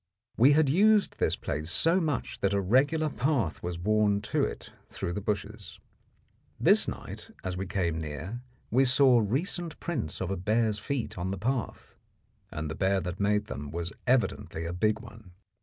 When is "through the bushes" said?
4.89-5.77